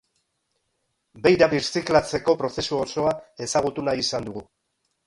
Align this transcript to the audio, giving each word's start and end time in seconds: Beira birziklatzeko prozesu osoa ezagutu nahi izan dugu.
Beira 1.27 1.49
birziklatzeko 1.53 2.37
prozesu 2.43 2.81
osoa 2.87 3.13
ezagutu 3.49 3.89
nahi 3.91 4.07
izan 4.09 4.33
dugu. 4.33 4.47